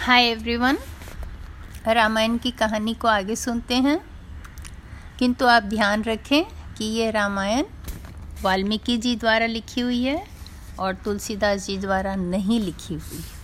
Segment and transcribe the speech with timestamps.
[0.00, 0.78] Hi everyone
[1.86, 4.00] Ramayan की कहानी को आगे सुनते हैं।
[5.18, 6.44] किंतु आप ध्यान रखें
[6.78, 7.64] कि ये रामायण
[8.42, 10.26] वाल्मीकि जी द्वारा लिखी हुई है
[10.78, 13.40] और तुलसीदास जी द्वारा नहीं लिखी हुई है।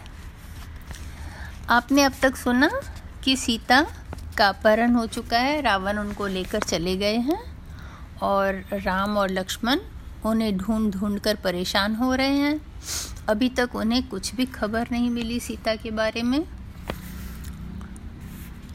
[1.69, 2.71] आपने अब तक सुना
[3.25, 3.87] कि सीता
[4.39, 7.41] का अपहरण हो चुका है। रावण उनको लेकर चले गए हैं
[8.23, 9.81] और राम और लक्ष्मण
[10.25, 12.61] उन्हें ढूंढ ढूंढ कर परेशान हो रहे हैं।
[13.29, 16.45] अभी तक उन्हें कुछ भी खबर नहीं मिली सीता के बारे में।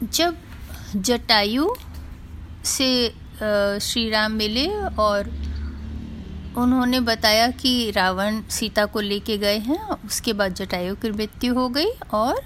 [0.02, 0.36] जब
[0.96, 1.74] जटायु
[2.64, 3.08] से
[3.80, 4.66] श्री राम मिले
[4.98, 5.28] और
[6.58, 11.68] उन्होंने बताया कि रावण सीता को लेके गए हैं, उसके बाद जटायु की मृत्यु हो
[11.68, 12.42] गई और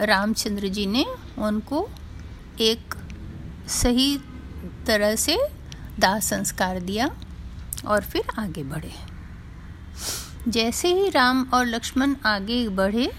[0.00, 1.04] रामचंद्र जी ने
[1.38, 1.88] उनको
[2.60, 2.94] एक
[3.70, 4.16] सही
[4.86, 5.38] तरह से
[5.98, 7.10] दाह संस्कार दिया
[7.86, 8.92] और फिर आगे बढ़े।
[10.48, 13.10] जैसे ही राम और लक्ष्मण आगे बढ़े,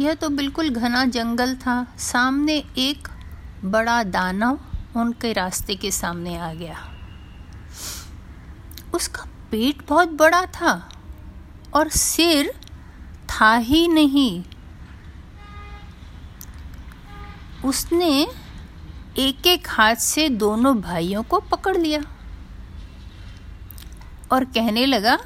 [0.00, 3.08] यह तो बिल्कुल घना जंगल था। सामने एक
[3.64, 4.58] बड़ा दानव
[4.96, 6.76] उनके रास्ते के सामने आ गया।
[8.94, 10.90] उसका पेट बहुत बड़ा था
[11.74, 12.52] और सिर
[13.30, 14.44] था ही नहीं।
[17.64, 18.10] उसने
[19.18, 22.00] एक एक हाथ से दोनों भाइयों को पकड़ लिया
[24.32, 25.18] और कहने लगा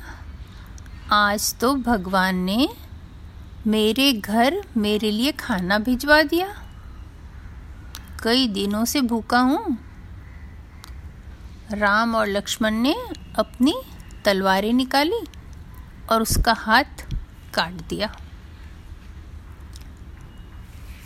[1.11, 2.69] आज तो भगवान ने
[3.67, 6.47] मेरे घर मेरे लिए खाना भिजवा दिया।
[8.23, 9.79] कई दिनों से भूखा हूँ।
[11.73, 12.95] राम और लक्ष्मण ने
[13.39, 13.75] अपनी
[14.25, 15.21] तलवारें निकाली
[16.11, 17.07] और उसका हाथ
[17.55, 18.15] काट दिया।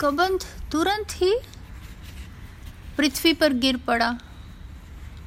[0.00, 1.38] कबंध तुरंत ही
[2.96, 4.18] पृथ्वी पर गिर पड़ा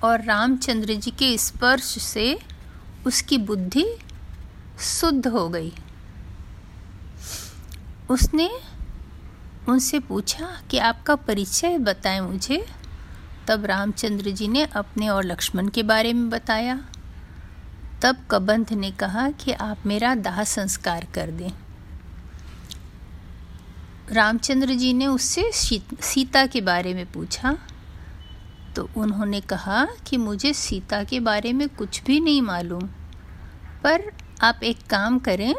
[0.04, 2.40] और रामचंद्र जी के स्पर्श से
[3.08, 3.86] उसकी बुद्धि
[4.80, 5.74] शुद्ध हो गई।
[8.10, 8.50] उसने
[9.70, 12.66] उनसे पूछा कि आपका परिचय बताएँ मुझे।
[13.48, 16.80] तब रामचंद्र जी ने अपने और लक्ष्मण के बारे में बताया।
[18.02, 21.50] तब कबंध ने कहा कि आप मेरा दाह संस्कार कर दें।
[24.12, 27.58] रामचंद्र जी ने उससे सीता के बारे में पूछा।
[28.76, 32.88] तो उन्होंने कहा कि मुझे सीता के बारे में कुछ भी नहीं मालूम,
[33.84, 35.54] पर आप एक काम करें,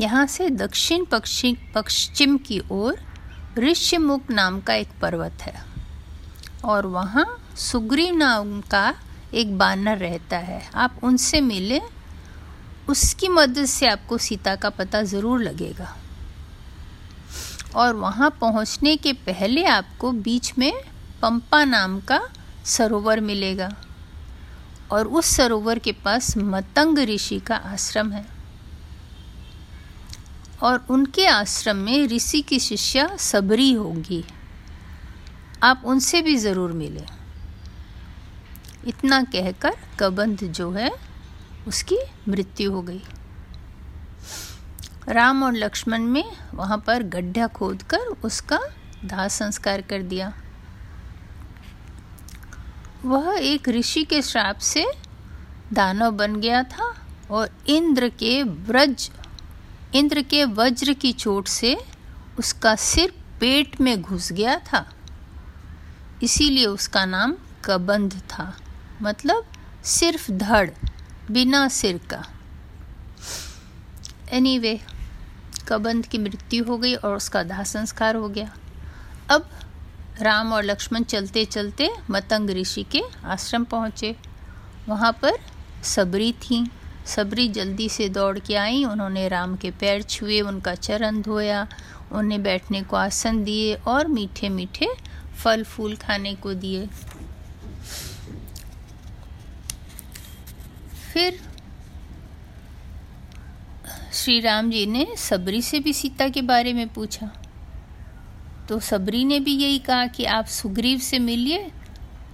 [0.00, 2.98] यहाँ से दक्षिण पश्चिम पश्चिम की ओर
[3.58, 5.54] ऋष्यमुख नाम का एक पर्वत है
[6.64, 7.26] और वहाँ
[7.58, 8.94] सुग्रीव नाम का
[9.34, 11.80] एक बानर रहता है। आप उनसे मिले,
[12.88, 15.94] उसकी मदद से आपको सीता का पता ज़रूर लगेगा।
[17.76, 20.72] और वहाँ पहुँचने के पहले आपको बीच में
[21.22, 22.20] पंपा नाम का
[22.66, 23.70] सरोवर मिलेगा।
[24.92, 28.26] और उस सरोवर के पास मतंग ऋषि का आश्रम है।
[30.62, 34.24] और उनके आश्रम में ऋषि की शिष्या सबरी होगी।
[35.62, 37.02] आप उनसे भी ज़रूर मिले।
[38.86, 40.90] इतना कहकर कबंध जो है,
[41.68, 43.02] उसकी मृत्यु हो गई।
[45.08, 46.24] राम और लक्ष्मण में
[46.54, 48.60] वहाँ पर गड्ढा खोदकर उसका
[49.04, 50.32] दाह संस्कार कर दिया।
[53.04, 54.86] वह एक ऋषि के श्राप से
[55.72, 59.10] दानव बन गया था और इंद्र के व्रज
[59.94, 61.76] इंद्र के वज्र की चोट से
[62.38, 64.90] उसका सिर पेट में घुस गया था।
[66.22, 67.34] इसीलिए उसका नाम
[67.64, 68.56] कबंध था
[69.02, 69.46] मतलब
[69.84, 70.70] सिर्फ़ धड़
[71.30, 72.26] बिना सिर का।
[74.30, 78.54] एनीवे anyway, कबंध की मृत्यु हो गई और उसका दाह संस्कार हो गया।
[79.30, 79.50] अब
[80.20, 84.14] राम और लक्ष्मण चलते चलते मतंग ऋषि के आश्रम पहुँचे।
[84.88, 85.38] वहाँ पर
[85.84, 86.70] सबरी थी।
[87.06, 91.66] सबरी जल्दी से दौड़ के आई। उन्होंने राम के पैर छुए, उनका चरण धोया,
[92.12, 94.88] उन्हें बैठने को आसन दिए और मीठे मीठे
[95.44, 96.86] फल फूल खाने को दिए।
[101.12, 101.40] फिर
[104.12, 107.30] श्री राम जी ने सबरी से भी सीता के बारे में पूछा।
[108.68, 111.70] तो सबरी ने भी यही कहा कि आप सुग्रीव से मिलिए,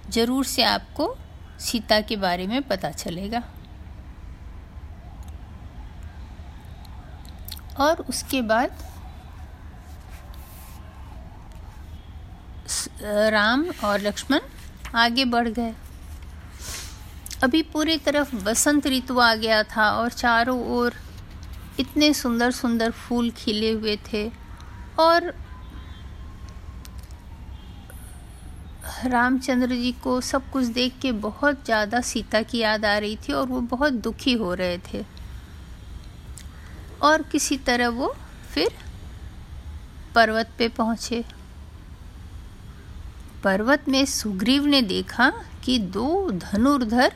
[0.09, 1.15] ज़रूर से आपको
[1.59, 3.43] सीता के बारे में पता चलेगा।
[7.79, 8.77] और उसके बाद
[13.31, 14.39] राम और लक्ष्मण
[14.95, 15.73] आगे बढ़ गए।
[17.43, 20.95] अभी पूरी तरफ़ बसंत ऋतु आ गया था और चारों ओर
[21.79, 24.29] इतने सुंदर सुंदर फूल खिले हुए थे
[24.99, 25.33] और
[29.03, 33.33] रामचंद्र जी को सब कुछ देख के बहुत ज़्यादा सीता की याद आ रही थी
[33.33, 35.03] और वो बहुत दुखी हो रहे थे।
[37.01, 38.13] और किसी तरह वो
[38.53, 38.69] फिर
[40.15, 41.23] पर्वत पे पहुँचे।
[43.43, 45.31] पर्वत में सुग्रीव ने देखा
[45.63, 47.13] कि दो धनुर्धर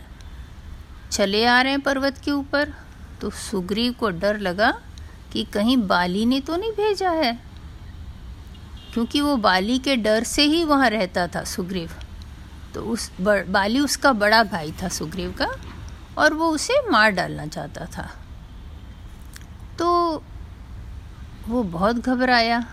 [1.11, 2.73] चले आ रहे हैं पर्वत के ऊपर।
[3.21, 4.71] तो सुग्रीव को डर लगा
[5.33, 7.37] कि कहीं बाली ने तो नहीं भेजा है।
[8.95, 11.91] क्योंकि वो बाली के डर से ही वहाँ रहता था सुग्रीव।
[12.73, 15.47] तो उस बाली उसका बड़ा भाई था सुग्रीव का,
[16.17, 18.11] और वो उसे मार डालना चाहता था।
[19.79, 20.23] तो
[21.47, 22.65] वो बहुत घबराया।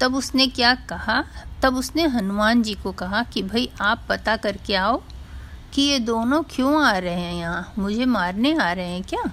[0.00, 1.24] तब उसने क्या कहा?
[1.62, 5.02] तब उसने हनुमान जी को कहा कि, भाई, आप पता करके आओ
[5.72, 7.72] कि ये दोनों क्यों आ रहे हैं यहाँ?
[7.78, 9.32] मुझे मारने आ रहे हैं क्या?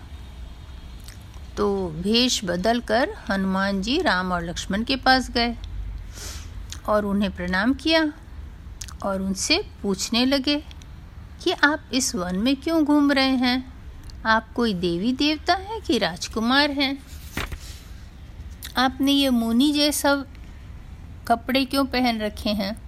[1.60, 5.56] तो भेष बदल कर हनुमान जी राम और लक्ष्मण के पास गए
[6.90, 8.14] और उन्हें प्रणाम किया
[9.04, 10.64] और उनसे पूछने लगे
[11.44, 13.74] कि आप इस वन में क्यों घूम रहे हैं?
[14.26, 17.04] आप कोई देवी देवता हैं कि राजकुमार हैं?
[18.78, 20.26] आपने ये मुनि जैसा
[21.28, 22.82] कपड़े क्यों पहन रखे हैं?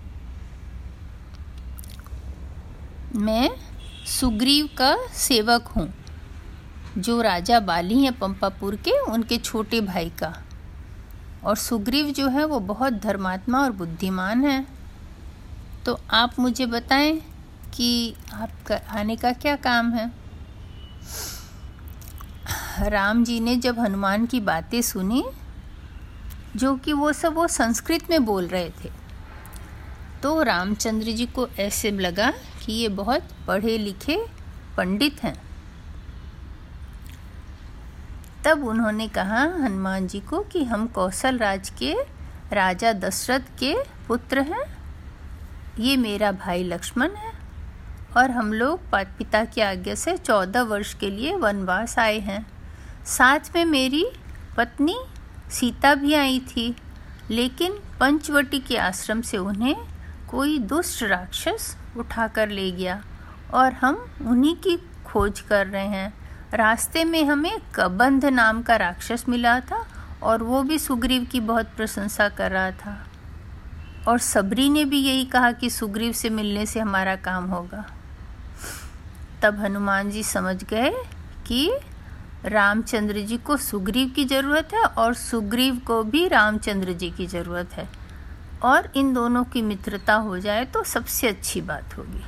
[3.16, 3.50] मैं
[4.06, 5.94] सुग्रीव का सेवक हूँ।
[6.98, 10.44] जो राजा बाली हैं पंपापुर के, उनके छोटे भाई का।
[11.44, 14.68] और सुग्रीव जो है, वो बहुत धर्मात्मा और बुद्धिमान है।
[15.86, 17.22] तो आप मुझे बताएँ
[17.74, 20.12] कि आपका आने का क्या काम है?
[22.80, 25.24] राम जी ने जब हनुमान की बातें सुनी,
[26.56, 28.90] जो कि वो सब वो संस्कृत में बोल रहे थे
[30.24, 34.26] तो रामचंद्र जी को ऐसे लगा कि ये बहुत पढ़े लिखे
[34.78, 35.51] पंडित हैं।
[38.46, 41.94] तब उन्होंने कहा, हनुमान जी को कि हम कौशल राज के
[42.54, 43.74] राजा दशरथ के
[44.08, 44.64] पुत्र हैं।
[45.80, 47.32] ये मेरा भाई लक्ष्मण है
[48.18, 52.46] और हम लोग पिता की आज्ञा से चौदह वर्ष के लिए वनवास आए हैं।
[53.08, 54.06] साथ में मेरी
[54.58, 54.96] पत्नी
[55.52, 56.76] सीता भी आई थी,
[57.30, 59.76] लेकिन पंचवटी के आश्रम से उन्हें
[60.30, 63.02] कोई दुष्ट राक्षस उठा कर ले गया
[63.54, 66.21] और हम उन्हीं की खोज कर रहे हैं।
[66.54, 69.86] रास्ते में हमें कबंध नाम का राक्षस मिला था
[70.24, 72.98] और वो भी सुग्रीव की बहुत प्रशंसा कर रहा था।
[74.08, 77.86] और सबरी ने भी यही कहा कि सुग्रीव से मिलने से हमारा काम होगा।
[79.42, 80.92] तब हनुमान जी समझ गए
[81.48, 81.72] कि
[82.46, 87.74] रामचंद्र जी को सुग्रीव की ज़रूरत है और सुग्रीव को भी रामचंद्र जी की ज़रूरत
[87.74, 87.90] है।
[88.64, 92.24] और इन दोनों की मित्रता हो जाए तो सबसे अच्छी बात होगी।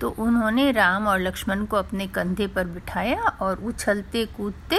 [0.00, 4.78] तो उन्होंने राम और लक्ष्मण को अपने कंधे पर बिठाया और उछलते कूदते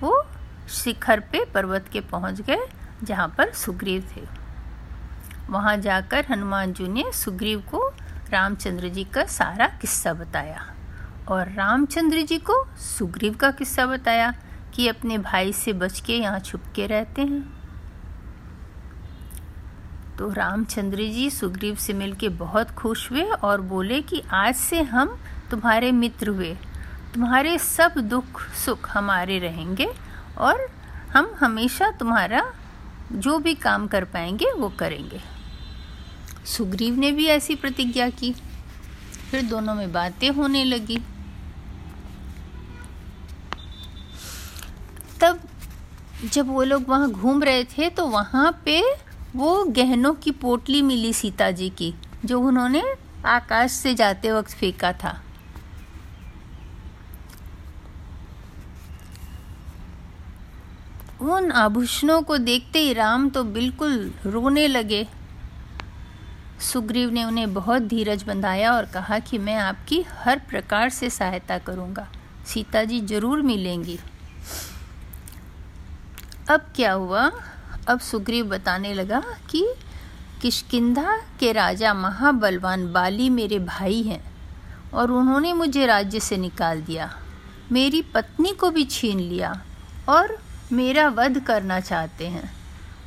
[0.00, 0.22] वो
[0.68, 2.66] शिखर पे पर्वत के पहुँच गए,
[3.04, 4.22] जहाँ पर सुग्रीव थे।
[5.50, 7.88] वहाँ जाकर हनुमान जी ने सुग्रीव को
[8.30, 10.66] रामचंद्र जी का सारा किस्सा बताया
[11.28, 14.34] और रामचंद्र जी को सुग्रीव का किस्सा बताया
[14.74, 17.57] कि अपने भाई से बच के यहाँ छुप के रहते हैं।
[20.18, 25.18] तो रामचंद्र जी सुग्रीव से मिलके बहुत खुश हुए और बोले कि आज से हम
[25.50, 26.54] तुम्हारे मित्र हुए।
[27.14, 29.86] तुम्हारे सब दुख, सुख हमारे रहेंगे
[30.38, 30.68] और
[31.12, 32.52] हम हमेशा तुम्हारा
[33.12, 35.20] जो भी काम कर पाएँगे, वो करेंगे।
[36.46, 38.32] सुग्रीव ने भी ऐसी प्रतिज्ञा की।
[39.30, 40.98] फिर दोनों में बातें होने लगी।
[45.20, 45.40] तब
[46.32, 51.12] जब वो लोग वहाँ घूम रहे थे तो वहाँ पे वो गहनों की पोटली मिली
[51.12, 51.94] सीता जी की,
[52.24, 52.82] जो उन्होंने
[53.26, 55.20] आकाश से जाते वक्त फेंका था।
[61.20, 65.06] उन आभूषणों को देखते ही राम तो बिल्कुल रोने लगे।
[66.62, 71.58] सुग्रीव ने उन्हें बहुत धीरज बंधाया और कहा कि मैं आपकी हर प्रकार से सहायता
[71.58, 72.06] करूँगा।
[72.46, 73.98] सीता जी ज़रूर मिलेंगी।
[76.50, 77.30] अब क्या हुआ?
[77.88, 79.64] अब सुग्रीव बताने लगा कि
[80.42, 84.20] किशकिंधा के राजा महाबलवान बाली मेरे भाई हैं
[84.94, 87.10] और उन्होंने मुझे राज्य से निकाल दिया।
[87.72, 89.52] मेरी पत्नी को भी छीन लिया
[90.08, 90.36] और
[90.72, 92.50] मेरा वध करना चाहते हैं।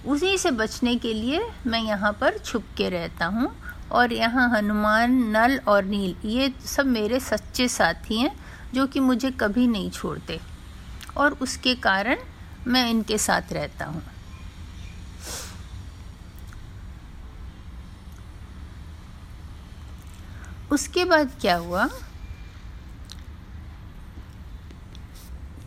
[0.07, 3.51] उसी से बचने के लिए मैं यहाँ पर छुप के रहता हूँ
[3.91, 8.35] और यहाँ हनुमान, नल और नील, ये सब मेरे सच्चे साथी हैं
[8.73, 10.39] जो कि मुझे कभी नहीं छोड़ते
[11.17, 12.17] और उसके कारण
[12.67, 14.01] मैं इनके साथ रहता हूँ।
[20.71, 21.89] उसके बाद क्या हुआ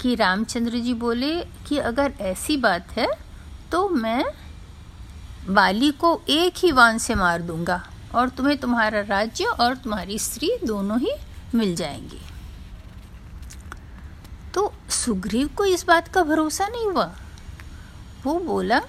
[0.01, 3.07] कि रामचंद्र जी बोले कि अगर ऐसी बात है
[3.73, 4.25] तो मैं
[5.49, 10.51] बाली को एक ही वान से मार दूँगा और तुम्हें तुम्हारा राज्य और तुम्हारी स्त्री
[10.65, 11.13] दोनों ही
[11.55, 12.21] मिल जाएँगी।
[14.55, 17.13] तो सुग्रीव को इस बात का भरोसा नहीं हुआ।
[18.25, 18.81] वो बोला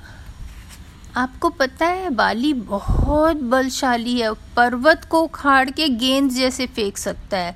[1.18, 7.38] आपको पता है, बाली बहुत बलशाली है। पर्वत को उखाड़ के गेंद जैसे फेंक सकता
[7.38, 7.56] है।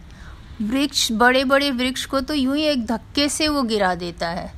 [0.62, 4.54] वृक्ष बड़े बड़े वृक्ष को तो यूँ ही एक धक्के से वो गिरा देता है।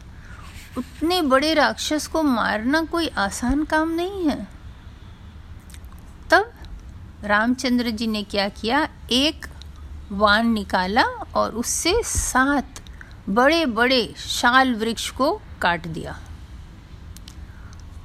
[0.78, 4.48] उतने बड़े राक्षस को मारना कोई आसान काम नहीं है।
[6.30, 6.52] तब
[7.24, 8.90] रामचंद्र जी ने क्या किया?
[9.12, 9.46] एक
[10.12, 11.04] वान निकाला
[11.36, 12.82] और उससे सात
[13.30, 16.20] बड़े बड़े शाल वृक्ष को काट दिया।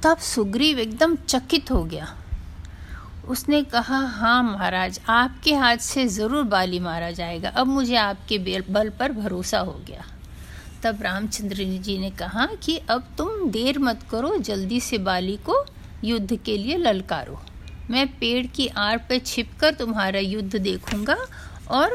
[0.03, 2.07] तब सुग्रीव एकदम चकित हो गया।
[3.27, 8.37] उसने कहा हाँ महाराज, आपके हाथ से ज़रूर बाली मारा जाएगा। अब मुझे आपके
[8.69, 10.05] बल पर भरोसा हो गया।
[10.83, 15.63] तब रामचंद्र जी ने कहा कि अब तुम देर मत करो, जल्दी से बाली को
[16.03, 17.39] युद्ध के लिए ललकारो।
[17.89, 21.17] मैं पेड़ की आड़ पे छिपकर तुम्हारा युद्ध देखूँगा
[21.69, 21.93] और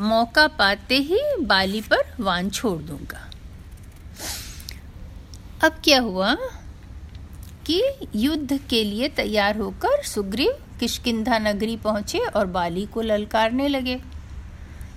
[0.00, 3.20] मौका पाते ही बाली पर वान छोड़ दूँगा।
[5.64, 6.36] अब क्या हुआ?
[7.66, 7.82] कि
[8.14, 14.00] युद्ध के लिए तैयार होकर सुग्रीव किशकिंधा नगरी पहुँचे और बाली को ललकारने लगे।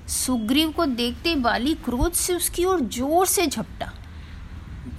[0.07, 3.91] सुग्रीव को देखते बाली क्रोध से उसकी ओर ज़ोर से झपटा।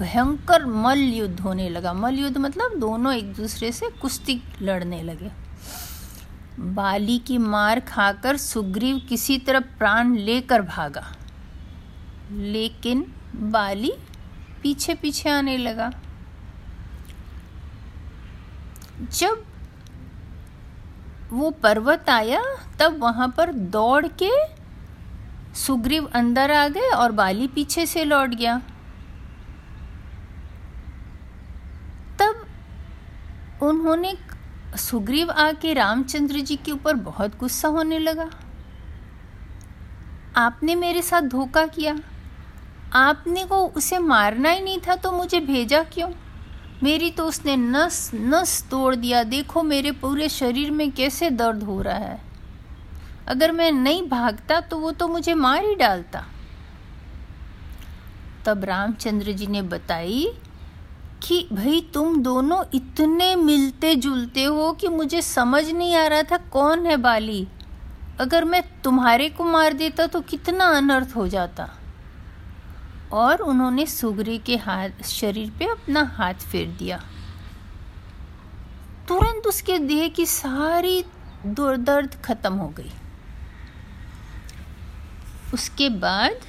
[0.00, 5.30] भयंकर मल युद्ध होने लगा। मल युद्ध मतलब दोनों एक दूसरे से कुश्ती लड़ने लगे।
[6.60, 11.06] बाली की मार खाकर सुग्रीव किसी तरह प्राण लेकर भागा।
[12.32, 13.92] लेकिन बाली
[14.62, 15.90] पीछे पीछे आने लगा।
[19.00, 19.45] जब
[21.30, 22.42] वो पर्वत आया,
[22.80, 24.30] तब वहाँ पर दौड़ के
[25.54, 28.59] सुग्रीव अंदर आ गए और बाली पीछे से लौट गया।
[32.19, 32.47] तब
[33.62, 34.14] उन्होंने
[34.76, 38.30] सुग्रीव आके रामचंद्र जी के ऊपर बहुत गुस्सा होने लगा।
[40.37, 41.99] आपने मेरे साथ धोखा किया।
[42.92, 46.11] आपने को उसे मारना ही नहीं था तो मुझे भेजा क्यों?
[46.82, 51.80] मेरी तो उसने नस नस तोड़ दिया। देखो मेरे पूरे शरीर में कैसे दर्द हो
[51.82, 52.20] रहा है।
[53.28, 56.25] अगर मैं नहीं भागता तो वो तो मुझे मार ही डालता।
[58.46, 60.32] तब रामचंद्र जी ने बताई
[61.22, 66.37] कि भाई, तुम दोनों इतने मिलते जुलते हो कि मुझे समझ नहीं आ रहा था
[66.37, 67.46] कौन है बाली।
[68.20, 71.68] अगर मैं तुम्हारे को मार देता तो कितना अनर्थ हो जाता।
[73.12, 77.04] और उन्होंने सुगरी के हाथ, शरीर पे अपना हाथ फेर दिया।
[79.08, 81.04] तुरंत उसके देह की सारी
[81.46, 82.92] दर्द खत्म हो गई।
[85.54, 86.40] उसके बाद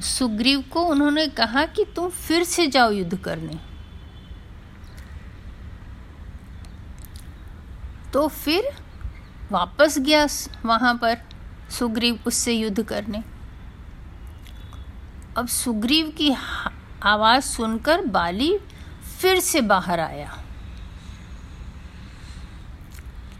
[0.00, 3.58] सुग्रीव को उन्होंने कहा कि तुम फिर से जाओ युद्ध करने।
[8.12, 8.68] तो फिर
[9.52, 10.26] वापस गया
[10.66, 11.18] वहाँ पर
[11.70, 13.22] सुग्रीव उससे युद्ध करने।
[15.36, 16.30] अब सुग्रीव की
[17.02, 18.58] आवाज़ सुनकर बाली
[19.20, 20.38] फिर से बाहर आया।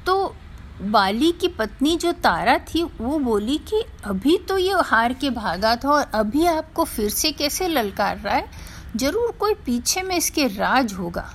[0.07, 0.35] तो
[0.83, 5.77] बाली की पत्नी जो तारा थी, वो बोली कि अभी तो ये हार के भागा
[5.77, 8.51] था और अभी आपको फिर से कैसे ललकार रहा है?
[8.97, 11.31] ज़रूर कोई पीछे में इसके राज होगा।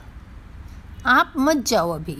[1.05, 2.17] आप मत जाओ अभी।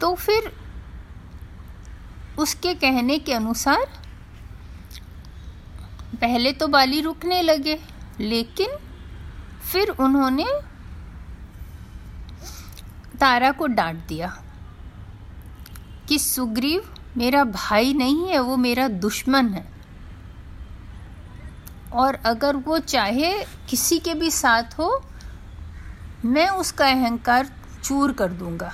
[0.00, 0.52] तो फिर
[2.38, 4.01] उसके कहने के अनुसार
[6.20, 7.78] पहले तो बाली रुकने लगे,
[8.20, 8.76] लेकिन
[9.72, 10.46] फिर उन्होंने
[13.20, 14.28] तारा को डांट दिया
[16.08, 19.66] कि सुग्रीव मेरा भाई नहीं है, वो मेरा दुश्मन है।
[21.92, 23.32] और अगर वो चाहे
[23.70, 25.04] किसी के भी साथ हो,
[26.24, 27.50] मैं उसका अहंकार
[27.84, 28.72] चूर कर दूँगा।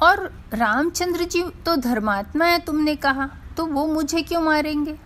[0.00, 4.98] और रामचंद्र जी तो धर्मात्मा है, तुमने कहा। तो वो मुझे क्यों मारेंगे?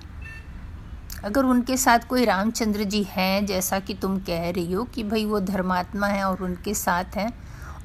[1.24, 5.24] अगर उनके साथ कोई रामचंद्र जी हैं, जैसा कि तुम कह रही हो कि भाई
[5.24, 7.30] वो धर्मात्मा है और उनके साथ हैं,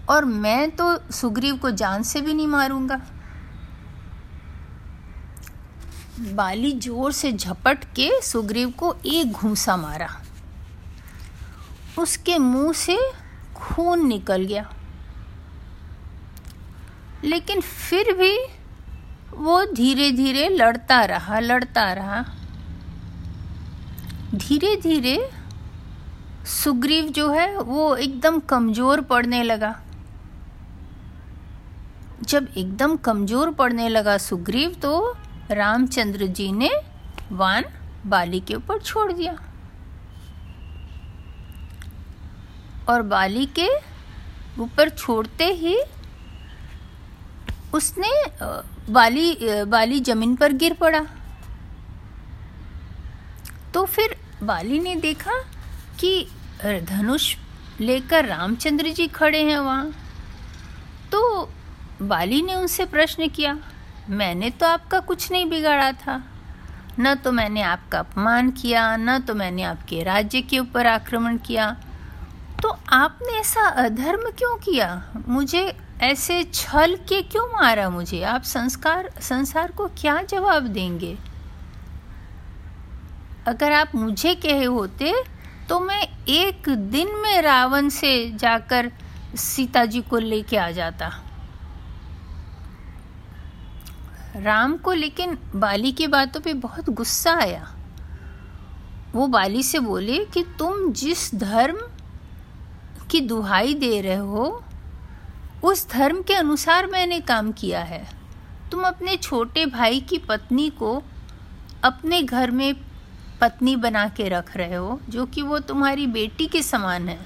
[0.10, 3.01] और मैं तो सुग्रीव को जान से भी नहीं मारूँगा।
[6.20, 10.10] बाली ज़ोर से झपट के सुग्रीव को एक घूसा मारा।
[12.00, 12.98] उसके मुँह से
[13.56, 14.74] खून निकल गया।
[17.24, 18.38] लेकिन फिर भी
[19.33, 22.23] वो धीरे धीरे लड़ता रहा लड़ता रहा।
[24.35, 25.17] धीरे धीरे
[26.47, 29.75] सुग्रीव जो है, वो एकदम कमज़ोर पड़ने लगा।
[32.23, 35.15] जब एकदम कमज़ोर पड़ने लगा सुग्रीव तो
[35.51, 36.69] रामचंद्र जी ने
[37.31, 37.65] वान
[38.05, 39.35] बाली के ऊपर छोड़ दिया।
[42.89, 43.67] और बाली के
[44.59, 45.77] ऊपर छोड़ते ही
[47.73, 48.09] उसने
[48.91, 51.05] बाली बाली ज़मीन पर गिर पड़ा।
[53.74, 55.38] तो फिर बाली ने देखा
[56.00, 56.27] कि
[56.63, 57.36] धनुष
[57.81, 59.91] लेकर रामचंद्र जी खड़े हैं वहाँ।
[61.12, 61.50] तो
[62.01, 63.57] बाली ने उनसे प्रश्न किया,
[64.10, 66.21] मैंने तो आपका कुछ नहीं बिगाड़ा था।
[67.00, 71.69] न तो मैंने आपका अपमान किया, न तो मैंने आपके राज्य के ऊपर आक्रमण किया।
[72.62, 74.89] तो आपने ऐसा अधर्म क्यों किया?
[75.27, 75.63] मुझे
[76.01, 78.22] ऐसे छल के क्यों मारा मुझे?
[78.24, 81.17] आप संस्कार, संसार को क्या जवाब देंगे?
[83.48, 85.13] अगर आप मुझे कहे होते
[85.70, 88.91] तो मैं एक दिन में रावण से जाकर
[89.36, 91.12] सीता जी को लेके आ जाता।
[94.36, 97.75] राम को लेकिन बाली की बातों पे बहुत गुस्सा आया।
[99.13, 101.79] वो बाली से बोले कि तुम जिस धर्म
[103.12, 104.63] की दुहाई दे रहे हो
[105.63, 108.06] उस धर्म के अनुसार मैंने काम किया है।
[108.72, 111.03] तुम अपने छोटे भाई की पत्नी को
[111.84, 112.74] अपने घर में
[113.41, 117.20] पत्नी बना के रख रहे हो, जो कि वो तुम्हारी बेटी के समान है।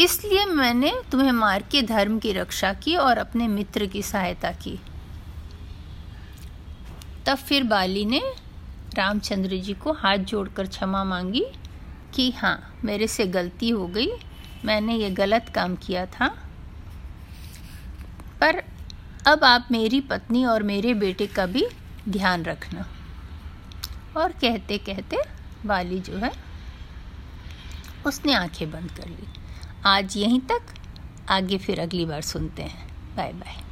[0.00, 4.78] इसलिए मैंने तुम्हें मार के धर्म की रक्षा की और अपने मित्र की सहायता की।
[7.26, 8.22] तब फिर बाली ने
[8.94, 11.44] रामचंद्र जी को हाथ जोड़कर क्षमा मांगी
[12.14, 14.08] कि हाँ मेरे से गलती हो गई,
[14.64, 16.34] मैंने ये गलत काम किया था।
[18.40, 18.64] पर
[19.26, 21.66] अब आप मेरी पत्नी और मेरे बेटे का भी
[22.08, 22.86] ध्यान रखना।
[24.16, 25.16] और कहते कहते
[25.66, 26.32] वाली जो है,
[28.06, 29.28] उसने आँखें बंद कर ली।
[29.84, 30.62] आज यहीं तक।
[31.28, 33.64] आगे फिर अगली बार सुनते हैं। Bye bye